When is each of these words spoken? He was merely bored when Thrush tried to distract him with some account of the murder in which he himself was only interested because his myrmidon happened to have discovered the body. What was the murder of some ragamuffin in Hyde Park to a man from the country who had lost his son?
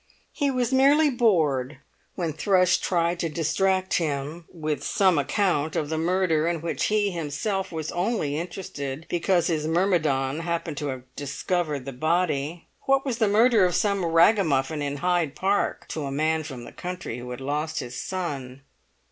He 0.31 0.49
was 0.49 0.73
merely 0.73 1.11
bored 1.11 1.77
when 2.15 2.33
Thrush 2.33 2.79
tried 2.79 3.19
to 3.19 3.29
distract 3.29 3.99
him 3.99 4.45
with 4.51 4.83
some 4.83 5.19
account 5.19 5.75
of 5.75 5.89
the 5.89 5.97
murder 5.99 6.47
in 6.47 6.61
which 6.61 6.85
he 6.85 7.11
himself 7.11 7.71
was 7.71 7.91
only 7.91 8.35
interested 8.35 9.05
because 9.11 9.45
his 9.45 9.67
myrmidon 9.67 10.39
happened 10.39 10.77
to 10.77 10.87
have 10.87 11.03
discovered 11.15 11.85
the 11.85 11.93
body. 11.93 12.65
What 12.87 13.05
was 13.05 13.19
the 13.19 13.27
murder 13.27 13.63
of 13.63 13.75
some 13.75 14.03
ragamuffin 14.03 14.81
in 14.81 14.97
Hyde 14.97 15.35
Park 15.35 15.87
to 15.89 16.05
a 16.07 16.11
man 16.11 16.41
from 16.41 16.63
the 16.63 16.71
country 16.71 17.19
who 17.19 17.29
had 17.29 17.39
lost 17.39 17.77
his 17.77 17.95
son? 17.95 18.63